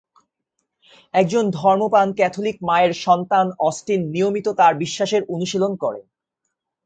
একজন 1.13 1.43
ধর্মপ্রাণ 1.57 2.09
ক্যাথলিক 2.13 2.57
মায়ের 2.61 2.93
সন্তান 3.05 3.47
অস্টিন 3.59 4.01
নিয়মিত 4.13 4.47
তার 4.59 4.73
বিশ্বাসের 4.83 5.21
অনুশীলন 5.33 5.71
করে। 5.83 6.01